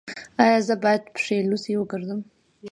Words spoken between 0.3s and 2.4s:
ایا زه باید پښې لوڅې وګرځم؟